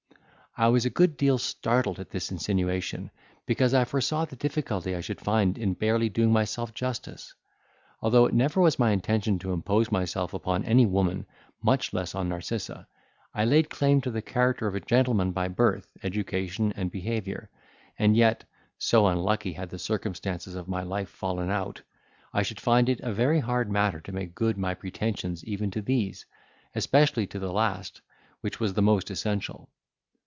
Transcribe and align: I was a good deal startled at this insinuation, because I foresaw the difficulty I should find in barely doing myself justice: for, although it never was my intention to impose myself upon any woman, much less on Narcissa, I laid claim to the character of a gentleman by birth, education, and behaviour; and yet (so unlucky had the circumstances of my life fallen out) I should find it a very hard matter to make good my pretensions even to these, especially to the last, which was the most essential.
I 0.57 0.67
was 0.67 0.83
a 0.83 0.89
good 0.89 1.15
deal 1.15 1.37
startled 1.37 1.97
at 1.97 2.09
this 2.09 2.29
insinuation, 2.29 3.09
because 3.45 3.73
I 3.73 3.85
foresaw 3.85 4.25
the 4.25 4.35
difficulty 4.35 4.93
I 4.93 4.99
should 4.99 5.21
find 5.21 5.57
in 5.57 5.75
barely 5.75 6.09
doing 6.09 6.33
myself 6.33 6.73
justice: 6.73 7.33
for, 8.01 8.03
although 8.05 8.25
it 8.25 8.33
never 8.33 8.59
was 8.59 8.77
my 8.77 8.91
intention 8.91 9.39
to 9.39 9.53
impose 9.53 9.93
myself 9.93 10.33
upon 10.33 10.65
any 10.65 10.85
woman, 10.85 11.25
much 11.63 11.93
less 11.93 12.13
on 12.13 12.27
Narcissa, 12.27 12.85
I 13.33 13.45
laid 13.45 13.69
claim 13.69 14.01
to 14.01 14.11
the 14.11 14.21
character 14.21 14.67
of 14.67 14.75
a 14.75 14.81
gentleman 14.81 15.31
by 15.31 15.47
birth, 15.47 15.87
education, 16.03 16.73
and 16.75 16.91
behaviour; 16.91 17.49
and 17.97 18.17
yet 18.17 18.43
(so 18.77 19.07
unlucky 19.07 19.53
had 19.53 19.69
the 19.69 19.79
circumstances 19.79 20.53
of 20.55 20.67
my 20.67 20.83
life 20.83 21.09
fallen 21.09 21.49
out) 21.49 21.81
I 22.33 22.43
should 22.43 22.59
find 22.59 22.89
it 22.89 22.99
a 22.99 23.13
very 23.13 23.39
hard 23.39 23.71
matter 23.71 24.01
to 24.01 24.11
make 24.11 24.35
good 24.35 24.57
my 24.57 24.73
pretensions 24.73 25.45
even 25.45 25.71
to 25.71 25.81
these, 25.81 26.25
especially 26.75 27.25
to 27.27 27.39
the 27.39 27.53
last, 27.53 28.01
which 28.41 28.59
was 28.59 28.73
the 28.73 28.81
most 28.81 29.09
essential. 29.09 29.69